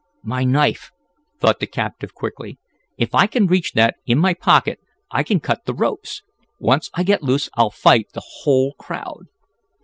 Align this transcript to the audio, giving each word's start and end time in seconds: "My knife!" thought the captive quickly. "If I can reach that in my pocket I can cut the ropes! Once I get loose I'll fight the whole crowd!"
"My 0.23 0.43
knife!" 0.43 0.89
thought 1.39 1.59
the 1.59 1.67
captive 1.67 2.15
quickly. 2.15 2.57
"If 2.97 3.13
I 3.13 3.27
can 3.27 3.45
reach 3.45 3.73
that 3.73 3.97
in 4.07 4.17
my 4.17 4.33
pocket 4.33 4.79
I 5.11 5.21
can 5.21 5.39
cut 5.39 5.65
the 5.67 5.75
ropes! 5.75 6.23
Once 6.59 6.89
I 6.95 7.03
get 7.03 7.21
loose 7.21 7.51
I'll 7.55 7.69
fight 7.69 8.07
the 8.15 8.23
whole 8.39 8.73
crowd!" 8.79 9.27